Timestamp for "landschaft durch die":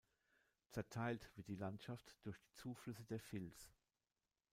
1.55-2.51